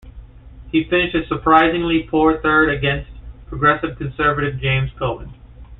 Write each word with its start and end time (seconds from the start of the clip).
He 0.71 0.83
finished 0.89 1.13
a 1.13 1.27
surprisingly 1.27 2.01
poor 2.09 2.39
third 2.41 2.73
against 2.73 3.11
Progressive 3.47 3.99
Conservative 3.99 4.59
James 4.59 4.89
Cowan. 4.97 5.35